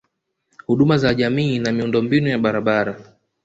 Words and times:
Huduma 0.65 0.97
za 0.97 1.13
jamii 1.13 1.59
na 1.59 1.71
Miundombinu 1.71 2.27
ya 2.27 2.37
barabara 2.37 3.15